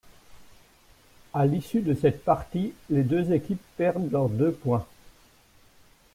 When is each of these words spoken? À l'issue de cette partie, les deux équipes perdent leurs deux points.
À 1.31 1.45
l'issue 1.45 1.81
de 1.81 1.93
cette 1.93 2.23
partie, 2.25 2.73
les 2.89 3.03
deux 3.03 3.31
équipes 3.33 3.61
perdent 3.77 4.09
leurs 4.11 4.29
deux 4.29 4.51
points. 4.51 4.87